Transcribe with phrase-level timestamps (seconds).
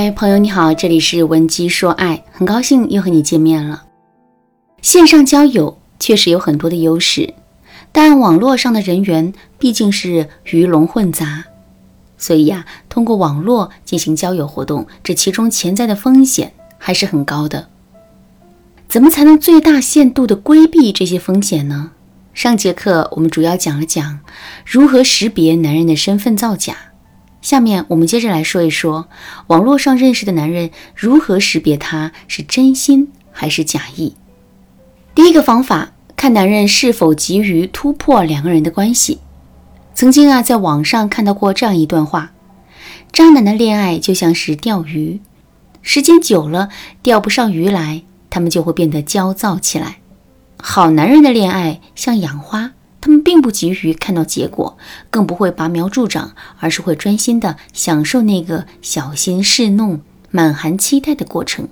[0.00, 3.82] 嗨，朋友你好，这里是文姬说爱，很高兴又和你见面了。
[4.80, 7.34] 线上交友确实有很多的优势，
[7.90, 11.46] 但网络上的人员毕竟是鱼龙混杂，
[12.16, 17.68] 所以呀，通过网络进行交友活动，这其中潜在的风险还是很高的。
[18.88, 21.90] 怎么才能最大限度的规避这些风险呢？
[22.32, 24.20] 上节课我们主要讲了讲
[24.64, 26.76] 如何识别男人的身份造假。
[27.40, 29.08] 下面我们接着来说一说，
[29.46, 34.14] 网络上认识的男人如何识别他是真心还是假意。
[35.14, 39.20] 第一个方法，看男人是否急于突破两个人的关系。
[39.94, 42.32] 曾经啊，在网上看到过这样一段话：
[43.12, 45.20] 渣男的恋爱就像是钓鱼，
[45.80, 46.68] 时间久了
[47.02, 49.98] 钓不上鱼来，他们就会变得焦躁起来；
[50.60, 52.72] 好男人的恋爱像养花。
[53.00, 54.76] 他们并不急于看到结果，
[55.10, 61.68] 更不会拔苗助长，而是会专心的享受那个小心侍弄、满含期待的过程。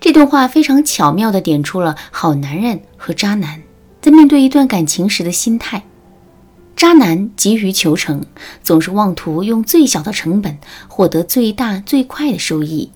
[0.00, 3.62] 这段话非常巧妙地点出了好男人和渣男
[4.02, 5.82] 在面对一段感情时的心态。
[6.76, 8.22] 渣男急于求成，
[8.62, 10.58] 总是妄图用最小的成本
[10.88, 12.92] 获得最大最快的收益。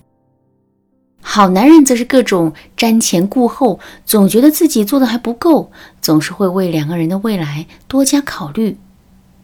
[1.21, 8.77] 好男人则是各种瞻前顾后，总觉得自己做的还不够，总是会为两个人的未来多加考虑。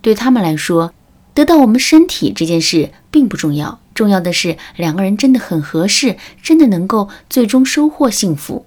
[0.01, 0.93] 对他们来说，
[1.33, 8.65] 得到我们身体这件事并不重要，重要的是两个人真的很合适，真的能够最终收获幸福。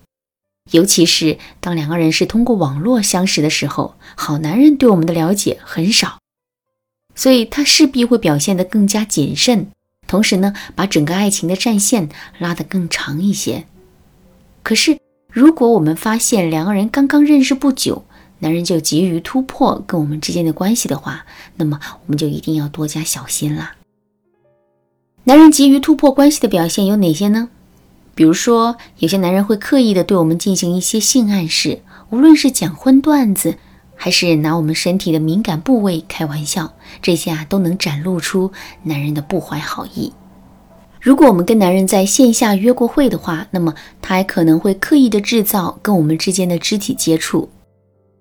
[0.71, 6.19] 尤其是当两个人是通过网络相识的时候，好男人对我们的了解很少，
[7.17, 9.67] 所以他势必会表现得更加谨慎。
[10.11, 12.09] 同时呢，把整个爱情的战线
[12.41, 13.65] 拉得更长一些。
[14.65, 14.99] 可是，
[15.33, 18.05] 如果我们发现两个人刚刚认识不久，
[18.41, 23.77] 男人就急于突破跟我们之间的关系的话，那么我们就一定要多加小心啦。
[25.23, 27.49] 男人急于突破关系的表现有哪些呢？
[28.17, 33.59] 比如说，有些男人会刻意的对我们进行一些性暗示，无论是讲荤段子。
[34.03, 36.73] 还是拿我们身体的敏感部位开玩笑，
[37.03, 38.51] 这些啊都能展露出
[38.83, 40.11] 男人的不怀好意。
[40.99, 47.47] 如果我们跟男人在线下约过会的话，那么他还可能会刻意的制造跟我们之间的肢体接触，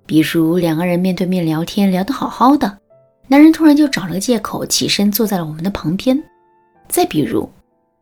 [0.05, 2.79] 比如两个人面对面聊天，聊得好好的，
[3.29, 6.21] 男人突然就找了个借口起身坐在了我们的旁边。
[6.89, 7.49] 再比如，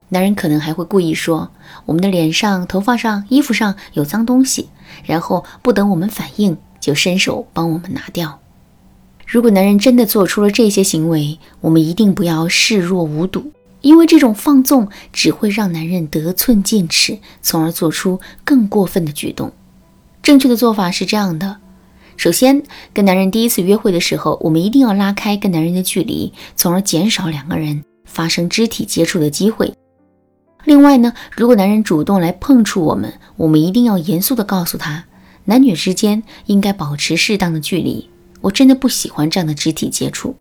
[0.10, 1.52] 男人可能还会故意说
[1.86, 4.68] 我们的脸上、头发上、衣服上有脏东西，
[5.06, 6.58] 然后不等我们反应。
[6.80, 8.40] 就伸手帮我们拿掉。
[9.26, 13.52] 如果男人真的做出了这些行为，我们一定不要视若无睹，
[13.82, 19.52] 因为这种放纵只会让男人得寸进尺，从而做出更过分的举动。
[20.22, 21.58] 正确的做法是这样的：
[22.16, 22.64] 首先，
[22.94, 29.74] 跟男人第一次约会的时候，我们一定要拉开跟男人的距离，从而减少两个人发生肢体接触的机会。
[30.64, 35.06] 另外呢，如果男人主动来碰触我们，我们一定要严肃地告诉他。
[35.50, 38.10] 男女之间应该保持适当的距离，
[38.42, 40.36] 我真的不喜欢这样的肢体接触。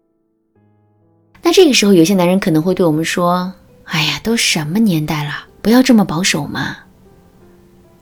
[1.43, 3.53] 那这个时候，有些男人可能会对我们说
[3.87, 6.79] ：“哎呀，都什么年代了，不要这么保守嘛。”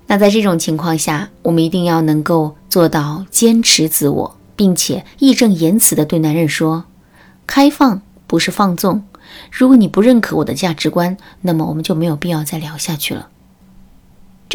[0.09, 6.84] 那在这种情况下，我们一定要能够做到坚持自我，并且义正言辞地对男人说
[7.47, 9.04] ：“开放不是放纵。
[9.50, 13.28] 如果你不认可我的价值观，那么我们就没有必要再聊下去了。”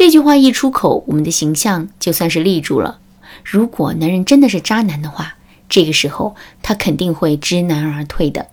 [0.00, 3.00] 这句话一出口，我们的形象就算是立住了。
[3.44, 5.34] 如果男人真的是渣男的话，
[5.68, 8.46] 这个时候他肯定会知难而退的。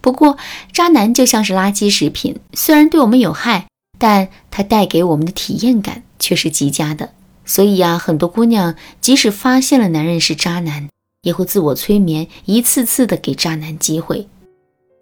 [0.00, 0.36] 不过，
[0.72, 3.68] 渣男就像是垃圾食品，虽然对我们有害，
[3.98, 7.10] 但它带给我们的体验感却是极佳的。
[7.44, 10.88] 所以呀，很多姑娘即使发现了男人是渣男，
[11.22, 14.26] 也会自我催眠，一次次的给渣男机会。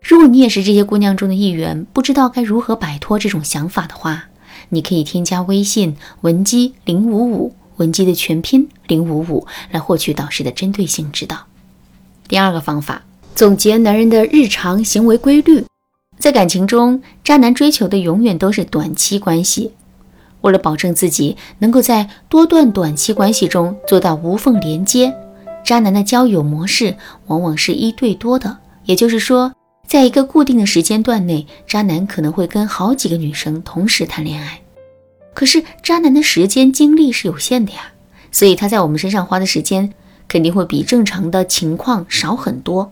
[0.03, 4.25] 如果你也是这些姑娘中的一员，不知道该如何摆脱这种想法的话，
[4.69, 11.37] 你可以添加微信文姬零五五，文姬的全拼零五五，来获取导师的针对性指导。
[12.29, 13.03] 第二个方法，
[13.35, 15.65] 总结男人的日常行为规律。
[16.19, 19.73] 在感情中，渣男追求的永远都是短期关系。
[20.41, 25.13] 为了保证自己能够在多段短期关系中做到无缝连接，
[25.65, 26.97] 渣男的交友模式
[27.27, 29.56] 往往是一对多的，也就是说。
[29.87, 34.61] 在一个固定的时间段内，渣男可能会跟好几个女生同时谈恋爱。
[35.33, 37.93] 可是渣男的时间精力是有限的呀，
[38.33, 39.93] 所以他在我们身上花的时间
[40.27, 42.91] 肯定会比正常的情况少很多。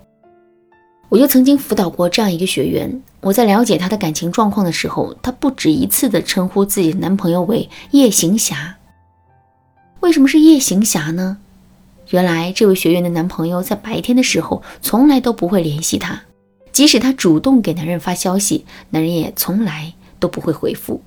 [1.09, 8.77] 我就曾经辅导过这样一个学员，我在了解他的感情状况的时候，他不止一次的称呼自己的男朋友为夜行侠。
[10.01, 11.39] 为什么是夜行侠呢？
[12.11, 16.21] 原来这位学员的男朋友在白天的时候从来都不会联系他。
[16.75, 21.01] 即使她主动给男人发消息，男人也从来都不会回复。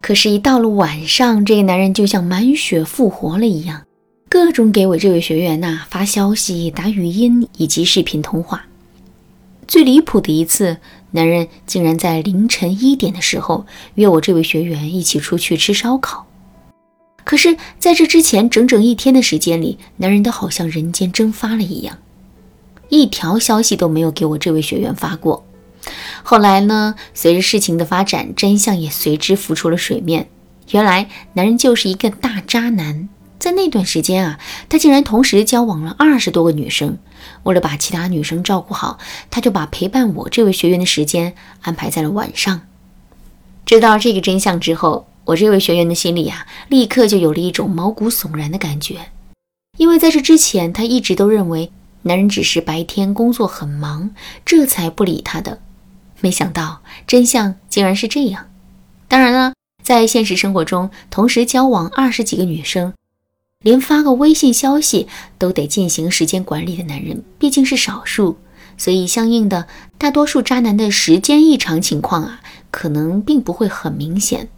[0.00, 3.82] 可是，一到了晚上，这个男人就像满血复活了一样，
[4.28, 8.64] 各种给我这位学员呐发消息、打语音以及视频通话。
[9.68, 10.78] 最离谱的一次，
[11.10, 16.26] 男人竟然在凌晨一点的时候约我这位学员一起出去吃烧烤。
[17.24, 21.98] 可是，在这之前整整一天的时间里，男人都好像人间蒸发了一样，
[22.92, 25.46] 一条消息都没有给我这位学员发过。
[26.22, 26.94] 后来呢？
[27.14, 30.28] 随着事情的发展，真相也随之浮出了水面。
[30.72, 33.08] 原来，男人就是一个大渣男。
[33.38, 36.98] 在那段时间啊，他竟然同时交往了二十多个女生。
[37.44, 38.98] 为了把其他女生照顾好，
[39.30, 42.60] 他就把陪伴我这位学员的时间安排在了晚上。
[43.64, 48.96] 知道这个真相之后，我这位学员的心里啊，立刻就有了一种毛骨悚然的感觉。
[49.78, 54.10] 因为在这之前，他一直都认为男人只是白天工作很忙，
[54.44, 55.60] 这才不理他的。
[56.20, 58.48] 没想到真相竟然是这样。
[59.08, 62.94] 当然了，在现实生活中，同时交往二十几个女生，
[63.60, 68.38] 连发个微信消息都得进行时间管理的男人，毕竟是少数，
[68.76, 69.66] 所以相应的，
[69.98, 72.40] 大多数渣男的时间异常情况啊，
[72.70, 74.48] 可能并不会很明显。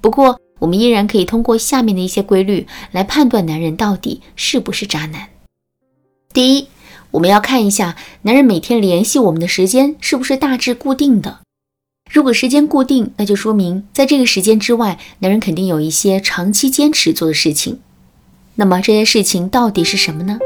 [0.00, 5.28] 不过，我们依然可以通过下面的一些规律来判断男人到底是不是渣男。
[6.32, 6.68] 第一。
[7.12, 11.40] 我们要看一下男人每天联系我们的时间是不是大致固定的。
[12.10, 17.78] 如果时间固定，那就说明在这个时间之外，男人肯定有一些长期坚持做的事情。
[18.56, 20.38] 那么这些事情到底是什么呢？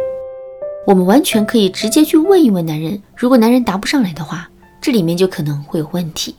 [0.87, 3.03] 我们完全可以直接去问一问男人。
[3.17, 4.51] 如果男人答不上来的话，
[4.81, 6.35] 这里面就可能会有问题。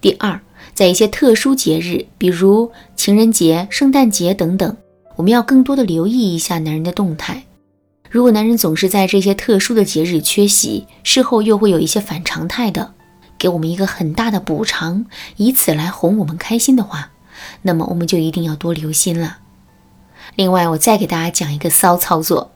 [0.00, 0.40] 第二，
[0.72, 4.76] 在一些特殊节日，比如情人节、圣诞节等等，
[5.16, 7.44] 我们要更多的留意一下男人的动态。
[8.12, 12.92] 如果男人总是在这些特殊的节日缺席，事后又会有一些反常态的，
[13.38, 15.06] 给我们一个很大的补偿，
[15.36, 17.12] 以此来哄我们开心的话，
[17.62, 19.38] 那么我们就一定要多留心了。
[20.36, 22.52] 另外，我再给大家讲一个骚操作，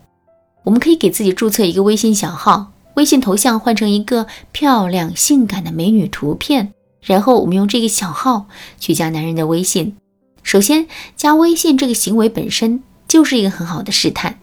[0.65, 8.45] 我们可以给自己注册一个微信小号，微信头像换成一个漂亮性感的美女图片，然后我们用这个小号
[8.79, 9.97] 去加男人的微信。
[10.43, 10.87] 首先，
[11.17, 14.39] 加微信这个行为本身就是一个很好的试探。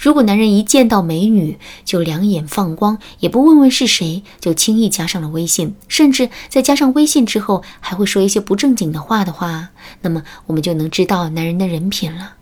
[0.00, 12.34] 如果男人一见到美女就两眼放光，也不问问是谁，就轻易加上了微信，甚至在加上微信之后还会说一些不正经的话的话，那么我们就能知道男人的人品了。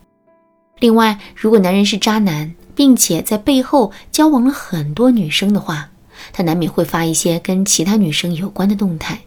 [0.81, 5.89] 另外，如果男人是渣男，并且在背后交往了很多女生的话，
[6.35, 9.19] 他难免会发一些跟其他女生有关的动态，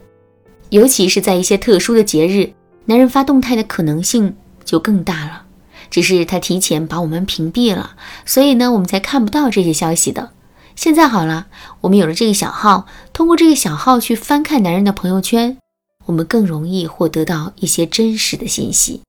[0.70, 2.54] 尤其是在一些特殊的节日，
[2.86, 4.31] 男人发动态的可能性
[4.64, 5.46] 就更大了。
[5.89, 7.95] 只是他提前把我们屏蔽了，
[8.25, 10.31] 所以呢，我们才看不到这些消息的。
[10.75, 11.47] 现在好了，
[11.81, 15.57] 我们有了这个小号，通过这个小号去翻看男人的朋友圈，
[16.06, 19.01] 我们更容易获得到一些真实的信息。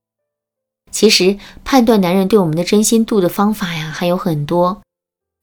[0.91, 4.81] 其实，判断男人对我们的真心度的方法呀还有很多，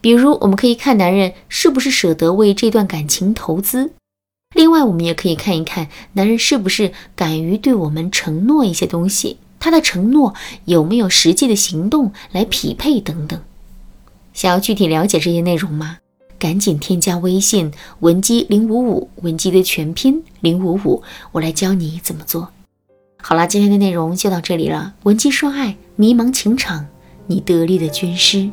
[0.02, 3.92] 比如我们可以看男人是不是舍得为这段感情投资，
[4.54, 9.38] 另外我们也可以看一看男人是不是敢于对我们承诺一些东西。
[9.60, 10.34] 他的承诺
[10.64, 13.40] 有没有实际的行动来匹配等等？
[14.32, 15.98] 想要具体了解这些内容吗？
[16.38, 22.48] 赶紧添加微信文姬零五五，文姬的全拼零五五，我来教你怎么做。
[23.20, 24.94] 好了，今天的内容就到这里了。
[25.02, 26.86] 文姬说爱，迷茫情场，
[27.26, 28.48] 你得力的军师。